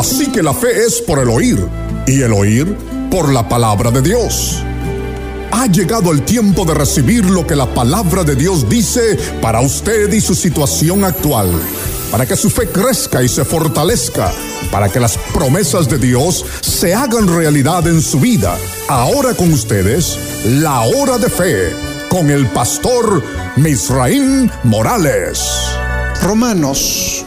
[0.00, 1.62] Así que la fe es por el oír
[2.06, 2.74] y el oír
[3.10, 4.62] por la palabra de Dios.
[5.52, 10.10] Ha llegado el tiempo de recibir lo que la palabra de Dios dice para usted
[10.10, 11.50] y su situación actual,
[12.10, 14.32] para que su fe crezca y se fortalezca,
[14.70, 18.56] para que las promesas de Dios se hagan realidad en su vida.
[18.88, 21.74] Ahora con ustedes, la hora de fe,
[22.08, 23.22] con el pastor
[23.56, 25.42] Misraín Morales.
[26.22, 27.26] Romanos,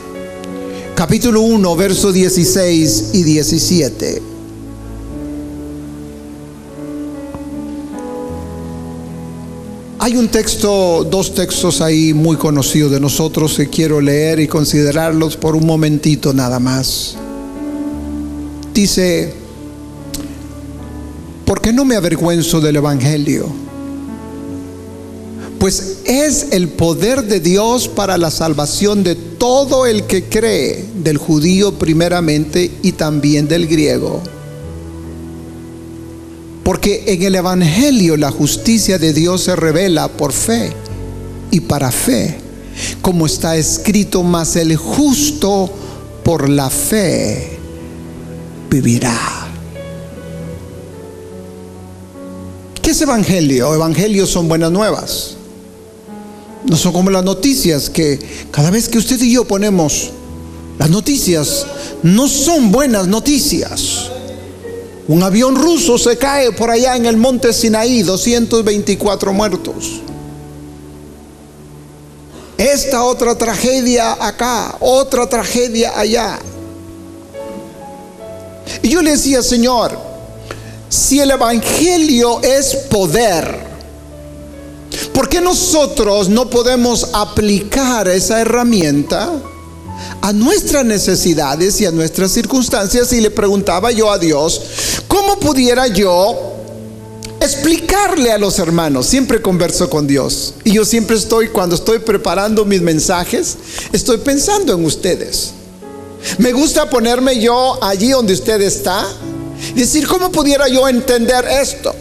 [0.96, 4.22] capítulo 1, versos 16 y 17.
[10.00, 15.38] Hay un texto, dos textos ahí muy conocidos de nosotros que quiero leer y considerarlos
[15.38, 17.16] por un momentito nada más.
[18.74, 19.34] Dice,
[21.46, 23.73] ¿por qué no me avergüenzo del Evangelio?
[25.64, 31.18] Pues es el poder de Dios para la salvación de todo el que cree, del
[31.18, 34.22] judío primeramente y también del griego.
[36.66, 40.74] Porque en el Evangelio la justicia de Dios se revela por fe
[41.50, 42.40] y para fe,
[43.02, 45.72] como está escrito, más el justo
[46.26, 47.58] por la fe
[48.70, 49.48] vivirá.
[52.82, 53.74] ¿Qué es Evangelio?
[53.74, 55.38] Evangelios son buenas nuevas.
[56.66, 58.20] No son como las noticias que
[58.52, 60.12] cada vez que usted y yo ponemos
[60.80, 61.66] las noticias,
[62.02, 64.10] no son buenas noticias.
[65.08, 70.02] Un avión ruso se cae por allá en el monte Sinaí, 224 muertos.
[72.58, 76.40] Esta otra tragedia acá, otra tragedia allá.
[78.82, 79.98] Y yo le decía, Señor,
[80.88, 83.73] si el Evangelio es poder,
[85.14, 89.32] ¿por qué nosotros no podemos aplicar esa herramienta?
[90.22, 94.62] a nuestras necesidades y a nuestras circunstancias y le preguntaba yo a Dios,
[95.08, 96.54] ¿cómo pudiera yo
[97.42, 99.06] explicarle a los hermanos?
[99.06, 103.58] Siempre converso con Dios y yo siempre estoy, cuando estoy preparando mis mensajes,
[103.92, 105.52] estoy pensando en ustedes.
[106.38, 109.06] Me gusta ponerme yo allí donde usted está
[109.76, 111.94] decir, ¿cómo pudiera yo entender esto?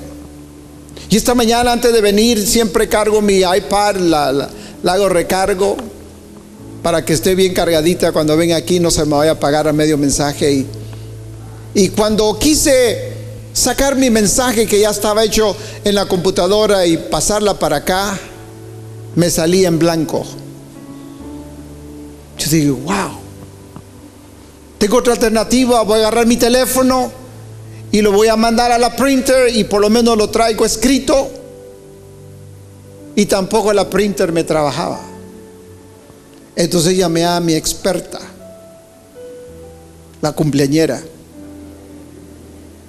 [1.12, 4.48] Y esta mañana antes de venir siempre cargo mi iPad, la,
[4.86, 5.76] hago recargo
[6.82, 9.74] para que esté bien cargadita cuando venga aquí, no se me vaya a apagar a
[9.74, 10.50] medio mensaje.
[10.50, 10.66] Y,
[11.74, 13.12] y cuando quise
[13.52, 18.18] sacar mi mensaje que ya estaba hecho en la computadora y pasarla para acá,
[19.14, 20.24] me salí en blanco.
[22.38, 23.18] Yo digo, wow.
[24.78, 27.21] Tengo otra alternativa, voy a agarrar mi teléfono
[27.92, 31.30] y lo voy a mandar a la printer y por lo menos lo traigo escrito.
[33.14, 34.98] Y tampoco la printer me trabajaba.
[36.56, 38.18] Entonces llamé a mi experta,
[40.22, 41.02] la cumpleañera.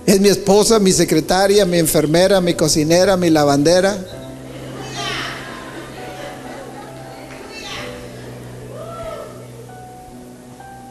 [0.06, 3.98] Es mi esposa, mi secretaria, mi enfermera, mi cocinera, mi lavandera.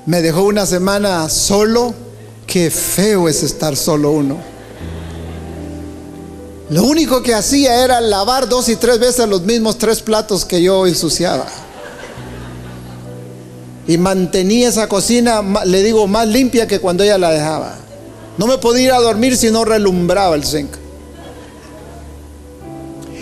[0.05, 1.95] Me dejó una semana solo.
[2.53, 4.37] Qué feo es estar solo uno.
[6.69, 10.61] Lo único que hacía era lavar dos y tres veces los mismos tres platos que
[10.61, 11.47] yo ensuciaba.
[13.89, 17.75] Y mantenía esa cocina, le digo, más limpia que cuando ella la dejaba.
[18.37, 20.75] No me podía ir a dormir si no relumbraba el zinc.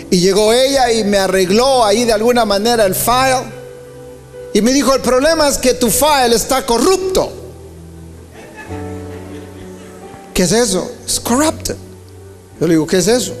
[0.09, 3.45] Y llegó ella y me arregló ahí de alguna manera el file.
[4.53, 7.40] Y me dijo, el problema es que tu file está corrupto.
[10.41, 10.91] ¿Qué es eso?
[11.05, 11.75] Es corrupted.
[12.59, 13.35] Yo le digo, ¿qué es eso?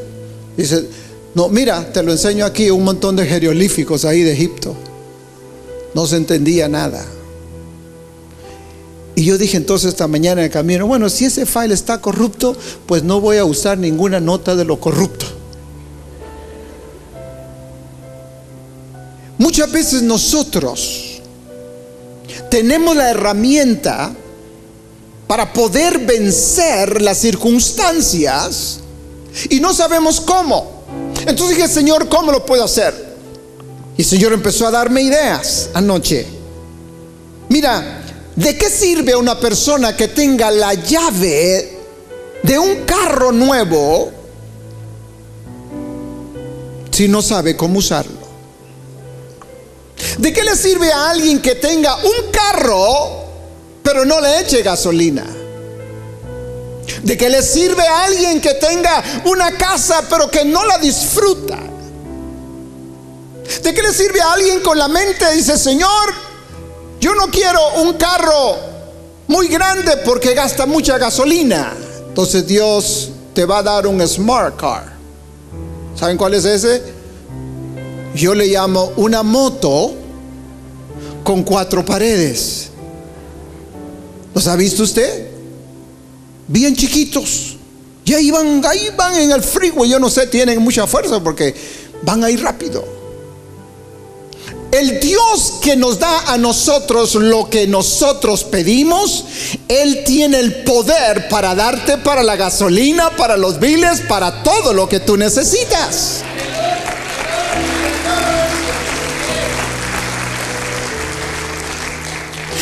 [0.55, 0.85] Dice,
[1.33, 4.75] no, mira, te lo enseño aquí, un montón de jeroglíficos ahí de Egipto.
[5.95, 7.03] No se entendía nada.
[9.15, 12.55] Y yo dije entonces esta mañana en el camino, bueno, si ese file está corrupto,
[12.85, 15.25] pues no voy a usar ninguna nota de lo corrupto.
[19.39, 21.19] Muchas veces nosotros
[22.51, 24.13] tenemos la herramienta
[25.31, 28.81] para poder vencer las circunstancias
[29.49, 30.83] y no sabemos cómo.
[31.25, 33.15] Entonces dije, Señor, ¿cómo lo puedo hacer?
[33.95, 36.27] Y el Señor empezó a darme ideas anoche.
[37.47, 38.03] Mira,
[38.35, 41.79] ¿de qué sirve a una persona que tenga la llave
[42.43, 44.11] de un carro nuevo
[46.91, 48.19] si no sabe cómo usarlo?
[50.17, 53.20] ¿De qué le sirve a alguien que tenga un carro
[53.83, 55.25] pero no le eche gasolina?
[57.03, 61.57] ¿De qué le sirve a alguien que tenga una casa pero que no la disfruta?
[63.63, 65.31] ¿De qué le sirve a alguien con la mente?
[65.33, 66.13] Dice, Señor,
[66.99, 68.57] yo no quiero un carro
[69.27, 71.73] muy grande porque gasta mucha gasolina.
[72.07, 74.91] Entonces Dios te va a dar un smart car.
[75.95, 76.81] ¿Saben cuál es ese?
[78.15, 79.93] Yo le llamo una moto
[81.23, 82.70] con cuatro paredes.
[84.33, 85.27] ¿Los ha visto usted?
[86.47, 87.57] Bien chiquitos.
[88.05, 89.89] Y ahí van, ahí van en el freeway.
[89.89, 91.53] Yo no sé, tienen mucha fuerza porque
[92.03, 93.01] van ahí rápido.
[94.71, 99.25] El Dios que nos da a nosotros lo que nosotros pedimos,
[99.67, 104.87] Él tiene el poder para darte para la gasolina, para los biles, para todo lo
[104.87, 106.23] que tú necesitas.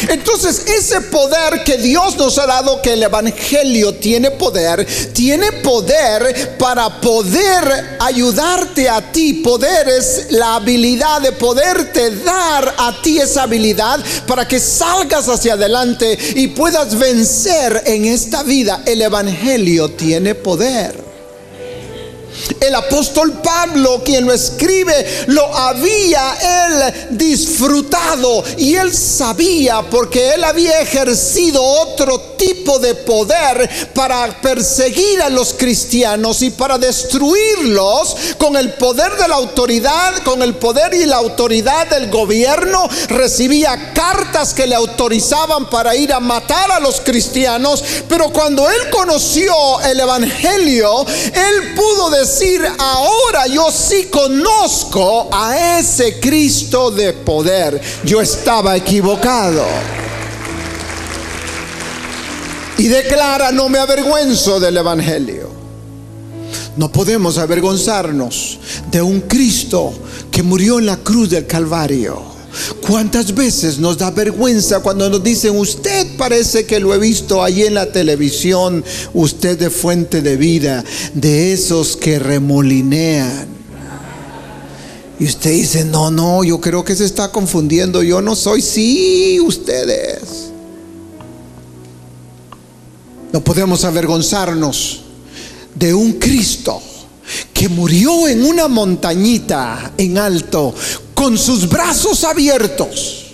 [0.07, 6.57] Entonces ese poder que Dios nos ha dado, que el Evangelio tiene poder, tiene poder
[6.57, 9.33] para poder ayudarte a ti.
[9.33, 15.53] Poder es la habilidad de poderte dar a ti esa habilidad para que salgas hacia
[15.53, 18.83] adelante y puedas vencer en esta vida.
[18.85, 21.08] El Evangelio tiene poder.
[22.59, 30.43] El apóstol Pablo, quien lo escribe, lo había él disfrutado y él sabía porque él
[30.43, 38.55] había ejercido otro tipo de poder para perseguir a los cristianos y para destruirlos con
[38.55, 42.89] el poder de la autoridad, con el poder y la autoridad del gobierno.
[43.09, 48.89] Recibía cartas que le autorizaban para ir a matar a los cristianos, pero cuando él
[48.89, 57.81] conoció el Evangelio, él pudo decir, ahora yo sí conozco a ese Cristo de poder.
[58.05, 59.65] Yo estaba equivocado
[62.79, 65.49] y declara, no me avergüenzo del Evangelio.
[66.77, 68.57] No podemos avergonzarnos
[68.89, 69.93] de un Cristo
[70.31, 72.21] que murió en la cruz del Calvario.
[72.87, 77.63] ¿Cuántas veces nos da vergüenza cuando nos dicen, usted parece que lo he visto ahí
[77.63, 78.83] en la televisión,
[79.13, 80.83] usted de fuente de vida,
[81.13, 83.45] de esos que remolinean?
[85.19, 89.37] Y usted dice, no, no, yo creo que se está confundiendo, yo no soy, sí,
[89.41, 90.38] ustedes.
[93.31, 95.01] No podemos avergonzarnos
[95.75, 96.81] de un Cristo
[97.53, 100.73] que murió en una montañita en alto
[101.13, 103.25] con sus brazos abiertos,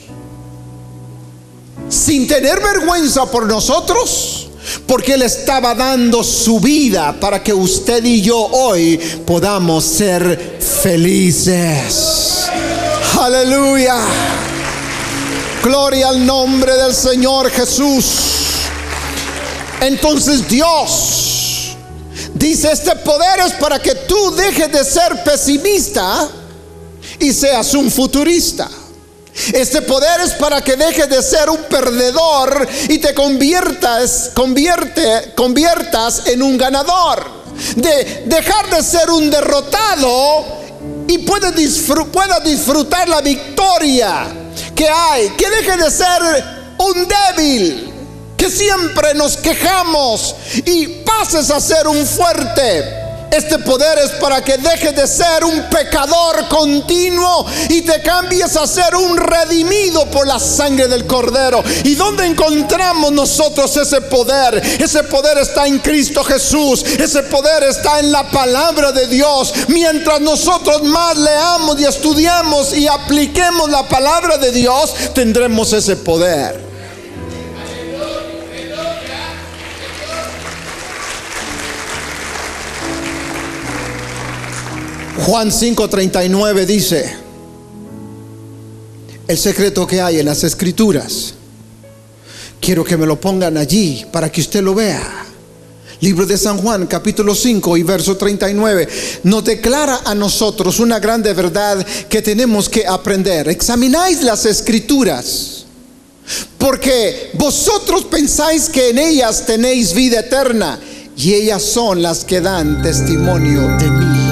[1.87, 4.49] sin tener vergüenza por nosotros,
[4.85, 12.45] porque Él estaba dando su vida para que usted y yo hoy podamos ser felices.
[13.19, 13.97] Aleluya.
[15.63, 18.44] Gloria al nombre del Señor Jesús.
[19.85, 21.75] Entonces Dios
[22.33, 26.27] dice, este poder es para que tú dejes de ser pesimista
[27.19, 28.67] y seas un futurista.
[29.53, 36.23] Este poder es para que dejes de ser un perdedor y te conviertas, convierte, conviertas
[36.25, 37.45] en un ganador.
[37.75, 40.45] De dejar de ser un derrotado
[41.07, 41.53] y puedas,
[42.11, 44.25] puedas disfrutar la victoria
[44.75, 45.29] que hay.
[45.37, 46.43] Que dejes de ser
[46.79, 47.94] un débil
[48.37, 50.35] que siempre nos quejamos
[50.65, 53.05] y pases a ser un fuerte.
[53.31, 58.65] Este poder es para que dejes de ser un pecador continuo y te cambies a
[58.65, 61.61] ser un redimido por la sangre del cordero.
[61.83, 64.55] ¿Y dónde encontramos nosotros ese poder?
[64.79, 66.83] Ese poder está en Cristo Jesús.
[66.83, 69.53] Ese poder está en la palabra de Dios.
[69.67, 76.64] Mientras nosotros más leamos y estudiamos y apliquemos la palabra de Dios, tendremos ese poder.
[85.25, 87.15] Juan 5:39 dice,
[89.27, 91.33] el secreto que hay en las escrituras,
[92.61, 95.25] quiero que me lo pongan allí para que usted lo vea.
[96.01, 98.87] Libro de San Juan, capítulo 5 y verso 39,
[99.23, 103.49] nos declara a nosotros una grande verdad que tenemos que aprender.
[103.49, 105.65] Examináis las escrituras,
[106.59, 110.79] porque vosotros pensáis que en ellas tenéis vida eterna,
[111.17, 114.24] y ellas son las que dan testimonio de mí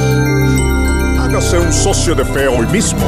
[1.33, 3.01] un socio de fe hoy mismo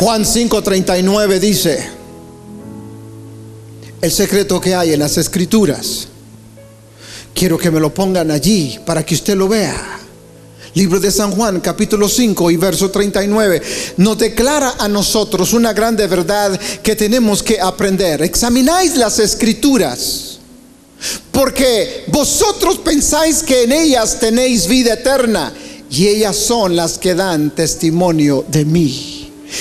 [0.00, 1.88] Juan 5:39 dice,
[4.00, 6.08] el secreto que hay en las escrituras,
[7.34, 10.03] quiero que me lo pongan allí para que usted lo vea
[10.74, 13.62] Libro de San Juan, capítulo 5 y verso 39,
[13.98, 18.22] nos declara a nosotros una grande verdad que tenemos que aprender.
[18.22, 20.40] Examináis las escrituras,
[21.30, 25.54] porque vosotros pensáis que en ellas tenéis vida eterna,
[25.90, 29.13] y ellas son las que dan testimonio de mí.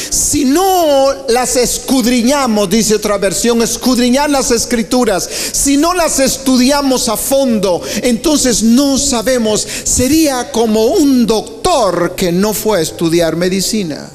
[0.09, 7.17] Si no las escudriñamos, dice otra versión, escudriñar las escrituras, si no las estudiamos a
[7.17, 14.09] fondo, entonces no sabemos, sería como un doctor que no fue a estudiar medicina,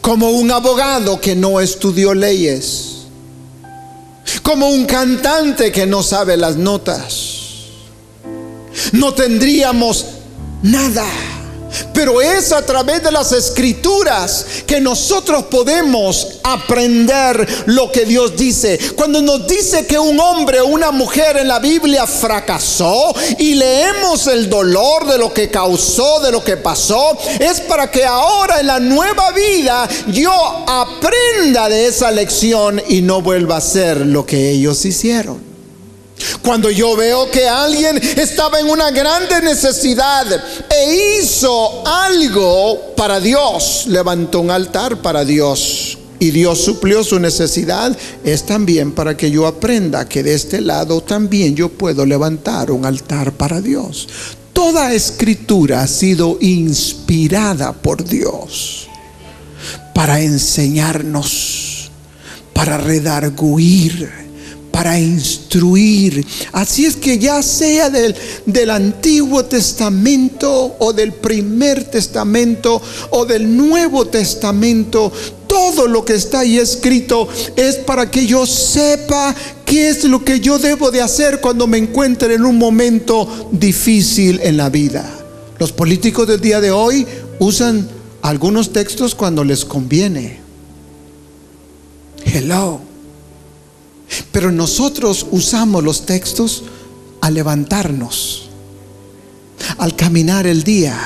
[0.00, 2.96] como un abogado que no estudió leyes,
[4.42, 7.36] como un cantante que no sabe las notas.
[8.92, 10.04] No tendríamos
[10.62, 11.06] nada.
[11.92, 18.78] Pero es a través de las escrituras que nosotros podemos aprender lo que Dios dice.
[18.94, 24.26] Cuando nos dice que un hombre o una mujer en la Biblia fracasó y leemos
[24.26, 28.66] el dolor de lo que causó, de lo que pasó, es para que ahora en
[28.66, 30.32] la nueva vida yo
[30.66, 35.55] aprenda de esa lección y no vuelva a hacer lo que ellos hicieron.
[36.42, 40.26] Cuando yo veo que alguien estaba en una grande necesidad
[40.70, 47.96] e hizo algo para Dios, levantó un altar para Dios y Dios suplió su necesidad,
[48.24, 52.86] es también para que yo aprenda que de este lado también yo puedo levantar un
[52.86, 54.08] altar para Dios.
[54.52, 58.88] Toda escritura ha sido inspirada por Dios
[59.94, 61.90] para enseñarnos,
[62.54, 64.25] para redarguir
[64.76, 66.22] para instruir.
[66.52, 68.14] Así es que ya sea del,
[68.44, 75.10] del, Antiguo Testamento o del primer Testamento o del Nuevo Testamento,
[75.46, 80.40] todo lo que está ahí escrito es para que yo sepa qué es lo que
[80.40, 85.10] yo debo de hacer cuando me encuentre en un momento difícil en la vida.
[85.58, 87.06] Los políticos del día de hoy
[87.38, 87.88] usan
[88.20, 90.38] algunos textos cuando les conviene.
[92.26, 92.85] Hello.
[94.32, 96.64] Pero nosotros usamos los textos
[97.20, 98.48] al levantarnos,
[99.78, 100.98] al caminar el día,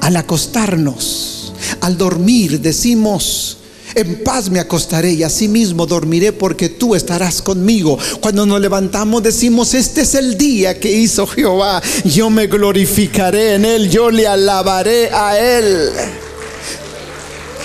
[0.00, 2.60] al acostarnos, al dormir.
[2.60, 3.58] Decimos,
[3.94, 7.98] en paz me acostaré y así mismo dormiré porque tú estarás conmigo.
[8.20, 11.80] Cuando nos levantamos decimos, este es el día que hizo Jehová.
[12.04, 15.90] Yo me glorificaré en él, yo le alabaré a él.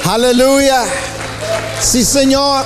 [0.04, 0.86] Aleluya.
[1.82, 2.66] Sí, Señor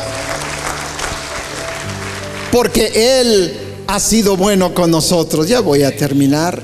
[2.53, 3.51] porque Él
[3.87, 5.47] ha sido bueno con nosotros.
[5.47, 6.61] Ya voy a terminar.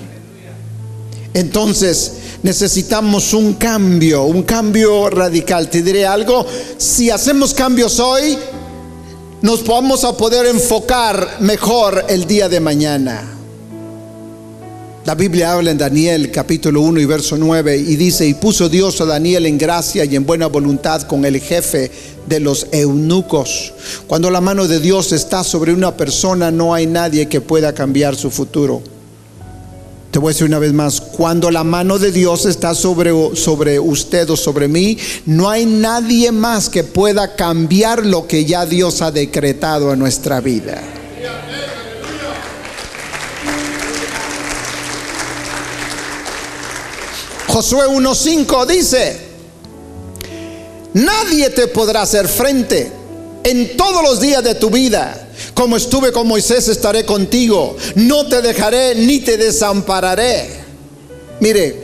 [1.34, 2.12] Entonces
[2.44, 5.68] necesitamos un cambio, un cambio radical.
[5.68, 6.46] Te diré algo,
[6.78, 8.38] si hacemos cambios hoy,
[9.42, 13.39] nos vamos a poder enfocar mejor el día de mañana.
[15.10, 19.02] La Biblia habla en Daniel capítulo 1 y verso 9 y dice, y puso Dios
[19.02, 21.90] a Daniel en gracia y en buena voluntad con el jefe
[22.28, 23.74] de los eunucos.
[24.06, 28.16] Cuando la mano de Dios está sobre una persona, no hay nadie que pueda cambiar
[28.16, 28.84] su futuro.
[30.12, 33.80] Te voy a decir una vez más, cuando la mano de Dios está sobre, sobre
[33.80, 39.02] usted o sobre mí, no hay nadie más que pueda cambiar lo que ya Dios
[39.02, 40.80] ha decretado en nuestra vida.
[47.50, 49.20] Josué 1.5 dice,
[50.94, 52.92] nadie te podrá hacer frente
[53.44, 57.76] en todos los días de tu vida Como estuve con Moisés, estaré contigo.
[57.96, 60.60] No te dejaré ni te desampararé.
[61.40, 61.84] Mire,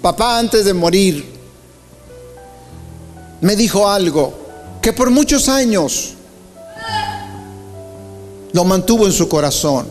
[0.00, 1.32] papá antes de morir
[3.40, 4.32] me dijo algo
[4.80, 6.14] que por muchos años
[8.52, 9.86] lo mantuvo en su corazón.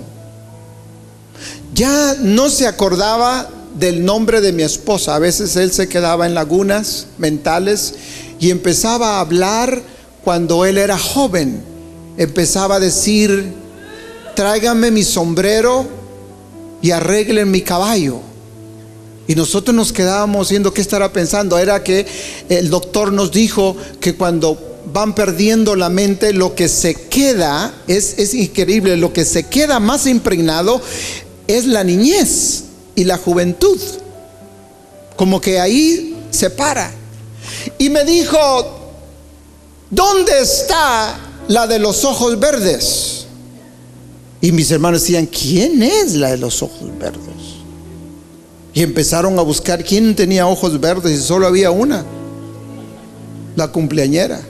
[1.73, 5.15] Ya no se acordaba del nombre de mi esposa.
[5.15, 7.93] A veces él se quedaba en lagunas mentales
[8.39, 9.81] y empezaba a hablar
[10.23, 11.63] cuando él era joven.
[12.17, 13.53] Empezaba a decir,
[14.35, 15.85] tráigame mi sombrero
[16.81, 18.19] y arreglen mi caballo.
[19.27, 21.57] Y nosotros nos quedábamos viendo qué estará pensando.
[21.57, 22.05] Era que
[22.49, 24.57] el doctor nos dijo que cuando
[24.91, 29.79] van perdiendo la mente, lo que se queda, es, es increíble, lo que se queda
[29.79, 30.81] más impregnado
[31.47, 32.63] es la niñez
[32.95, 33.79] y la juventud.
[35.15, 36.91] Como que ahí se para.
[37.77, 38.37] Y me dijo,
[39.89, 41.17] ¿dónde está
[41.47, 43.25] la de los ojos verdes?
[44.41, 47.21] Y mis hermanos decían, ¿quién es la de los ojos verdes?
[48.73, 52.03] Y empezaron a buscar quién tenía ojos verdes y solo había una,
[53.55, 54.41] la cumpleañera.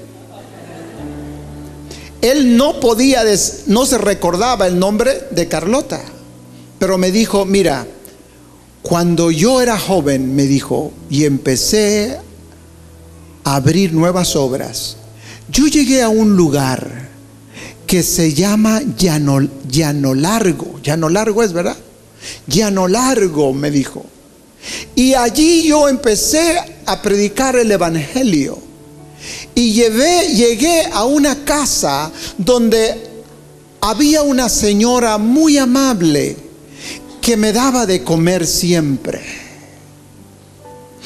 [2.21, 3.23] Él no podía,
[3.65, 6.01] no se recordaba el nombre de Carlota,
[6.77, 7.85] pero me dijo, mira,
[8.81, 12.17] cuando yo era joven, me dijo, y empecé
[13.43, 14.97] a abrir nuevas obras,
[15.49, 17.09] yo llegué a un lugar
[17.85, 20.79] que se llama Llano, Llano Largo.
[20.81, 21.77] Llano Largo es, ¿verdad?
[22.47, 24.05] Llano Largo, me dijo.
[24.95, 28.59] Y allí yo empecé a predicar el Evangelio.
[29.53, 33.09] Y llegué a una casa donde
[33.81, 36.50] había una señora muy amable
[37.21, 39.21] que me daba de comer siempre.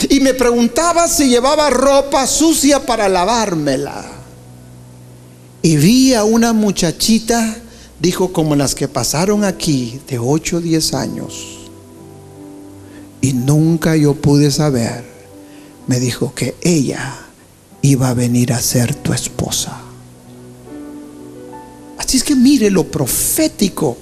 [0.10, 4.06] Y me preguntaba si llevaba ropa sucia para lavármela.
[5.62, 7.58] Y vi a una muchachita,
[8.00, 11.58] dijo, como las que pasaron aquí, de 8 o 10 años.
[13.22, 15.04] Y nunca yo pude saber,
[15.88, 17.16] me dijo que ella
[17.82, 19.82] iba a venir a ser tu esposa.
[21.98, 23.98] Así es que mire lo profético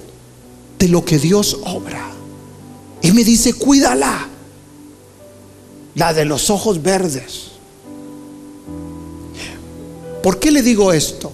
[0.88, 2.10] lo que Dios obra.
[3.02, 4.28] Y me dice, cuídala.
[5.94, 7.52] La de los ojos verdes.
[10.22, 11.30] ¿Por qué le digo esto?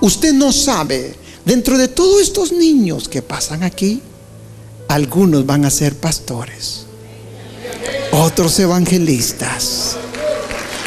[0.00, 4.00] Usted no sabe, dentro de todos estos niños que pasan aquí,
[4.88, 6.86] algunos van a ser pastores,
[8.12, 9.96] otros evangelistas,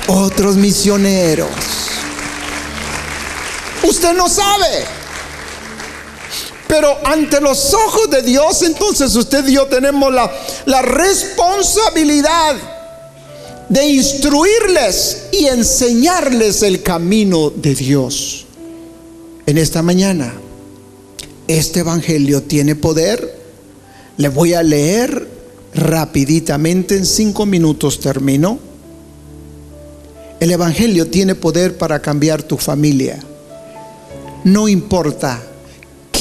[0.07, 1.47] otros misioneros.
[3.83, 5.02] Usted no sabe.
[6.67, 10.31] Pero ante los ojos de Dios, entonces usted y yo tenemos la,
[10.65, 12.55] la responsabilidad
[13.69, 18.45] de instruirles y enseñarles el camino de Dios.
[19.45, 20.33] En esta mañana,
[21.47, 23.41] este Evangelio tiene poder.
[24.17, 25.27] Le voy a leer
[25.75, 28.59] rapiditamente, en cinco minutos termino.
[30.39, 33.19] El Evangelio tiene poder para cambiar tu familia.
[34.43, 35.41] No importa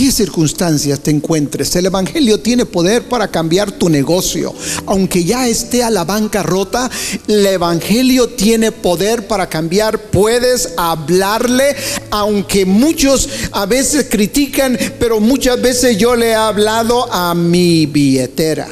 [0.02, 4.52] qué circunstancias te encuentres, el Evangelio tiene poder para cambiar tu negocio.
[4.86, 6.90] Aunque ya esté a la bancarrota,
[7.28, 10.10] el Evangelio tiene poder para cambiar.
[10.10, 11.76] Puedes hablarle,
[12.10, 18.66] aunque muchos a veces critican, pero muchas veces yo le he hablado a mi billetera.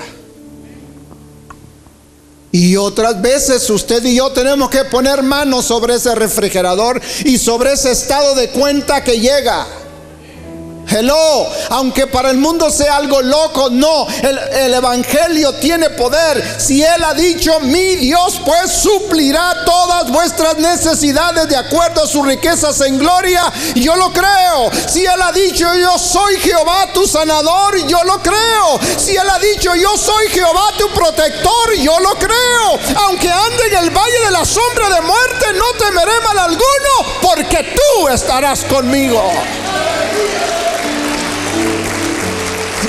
[2.50, 7.74] Y otras veces usted y yo tenemos que poner manos sobre ese refrigerador y sobre
[7.74, 9.64] ese estado de cuenta que llega.
[10.92, 16.60] Hello, aunque para el mundo sea algo loco, no, el, Evangelio tiene poder.
[16.60, 22.26] Si Él ha dicho, mi Dios pues suplirá todas vuestras necesidades de acuerdo a sus
[22.26, 24.70] riquezas en gloria, yo lo creo.
[24.88, 28.80] Si Él ha dicho, yo soy Jehová tu sanador, yo lo creo.
[28.96, 32.80] Si Él ha dicho, yo soy Jehová tu protector, yo lo creo.
[33.06, 37.74] Aunque ande en el valle de la sombra de muerte, no temeré mal alguno, porque
[37.76, 39.22] tú estarás conmigo.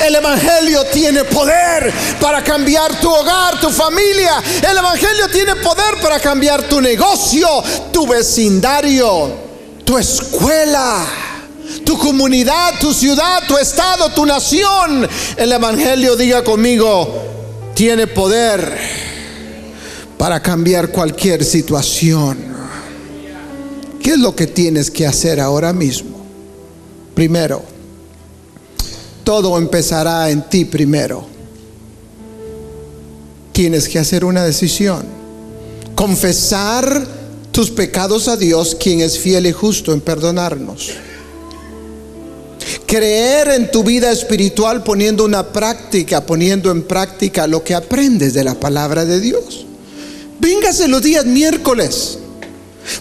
[0.05, 4.41] El Evangelio tiene poder para cambiar tu hogar, tu familia.
[4.69, 7.47] El Evangelio tiene poder para cambiar tu negocio,
[7.91, 9.31] tu vecindario,
[9.83, 11.05] tu escuela,
[11.85, 15.07] tu comunidad, tu ciudad, tu estado, tu nación.
[15.37, 18.77] El Evangelio, diga conmigo, tiene poder
[20.17, 22.37] para cambiar cualquier situación.
[24.01, 26.25] ¿Qué es lo que tienes que hacer ahora mismo?
[27.13, 27.63] Primero,
[29.23, 31.25] todo empezará en ti primero.
[33.51, 35.03] Tienes que hacer una decisión.
[35.95, 37.05] Confesar
[37.51, 40.91] tus pecados a Dios, quien es fiel y justo en perdonarnos.
[42.86, 48.43] creer en tu vida espiritual poniendo una práctica, poniendo en práctica lo que aprendes de
[48.43, 49.65] la palabra de Dios.
[50.39, 52.17] Véngase los días miércoles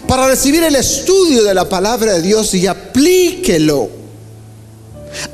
[0.07, 4.00] para recibir el estudio de la palabra de Dios y aplíquelo.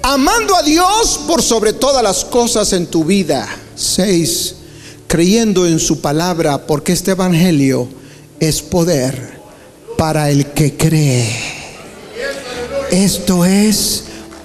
[0.01, 3.47] Amando a Dios por sobre todas las cosas en tu vida.
[3.75, 4.55] Seis,
[5.07, 7.87] creyendo en su palabra porque este evangelio
[8.39, 9.39] es poder
[9.97, 11.57] para el que cree.
[12.91, 14.03] Esto es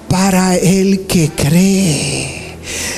[0.09, 2.57] para el que cree.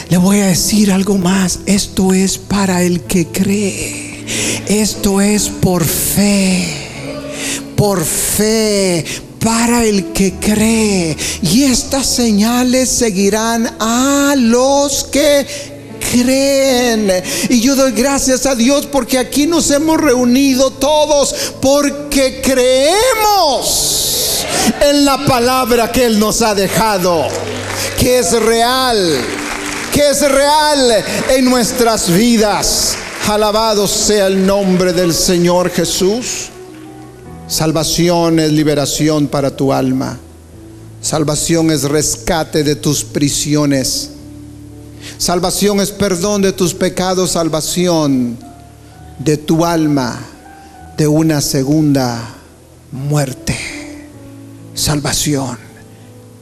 [0.08, 1.60] Le voy a decir algo más.
[1.66, 4.24] Esto es para el que cree.
[4.68, 6.88] Esto es por fe.
[7.76, 9.04] Por fe.
[9.44, 11.16] Para el que cree.
[11.42, 15.46] Y estas señales seguirán a los que
[16.00, 17.12] creen.
[17.50, 22.94] Y yo doy gracias a Dios porque aquí nos hemos reunido todos porque creemos
[24.80, 27.26] en la palabra que Él nos ha dejado,
[27.98, 29.20] que es real,
[29.92, 32.94] que es real en nuestras vidas.
[33.28, 36.53] Alabado sea el nombre del Señor Jesús.
[37.46, 40.18] Salvación es liberación para tu alma.
[41.00, 44.10] Salvación es rescate de tus prisiones.
[45.18, 47.32] Salvación es perdón de tus pecados.
[47.32, 48.38] Salvación
[49.18, 50.18] de tu alma
[50.96, 52.34] de una segunda
[52.90, 53.74] muerte
[54.74, 55.56] salvación.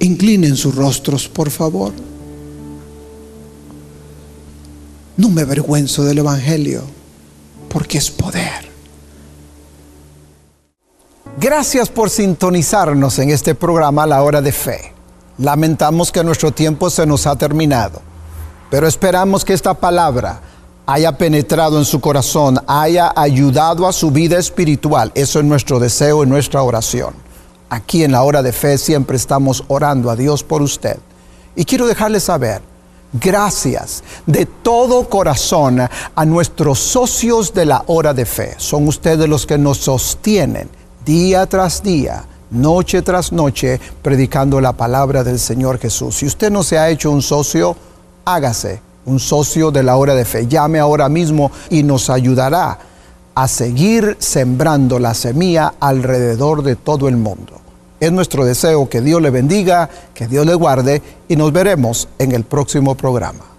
[0.00, 1.92] Inclinen sus rostros, por favor.
[5.16, 6.82] No me avergüenzo del Evangelio,
[7.68, 8.51] porque es poder.
[11.42, 14.92] Gracias por sintonizarnos en este programa La Hora de Fe.
[15.38, 18.00] Lamentamos que nuestro tiempo se nos ha terminado,
[18.70, 20.40] pero esperamos que esta palabra
[20.86, 25.10] haya penetrado en su corazón, haya ayudado a su vida espiritual.
[25.16, 27.14] Eso es nuestro deseo y nuestra oración
[27.72, 30.98] aquí en la hora de fe siempre estamos orando a Dios por usted.
[31.56, 32.60] Y quiero dejarle saber,
[33.14, 38.54] gracias de todo corazón a nuestros socios de la hora de fe.
[38.58, 40.68] Son ustedes los que nos sostienen
[41.04, 46.16] día tras día, noche tras noche, predicando la palabra del Señor Jesús.
[46.16, 47.76] Si usted no se ha hecho un socio,
[48.24, 50.46] hágase un socio de la hora de fe.
[50.46, 52.78] Llame ahora mismo y nos ayudará
[53.34, 57.60] a seguir sembrando la semilla alrededor de todo el mundo.
[57.98, 62.32] Es nuestro deseo que Dios le bendiga, que Dios le guarde y nos veremos en
[62.32, 63.51] el próximo programa.